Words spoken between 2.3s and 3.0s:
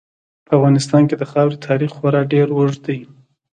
ډېر اوږد دی.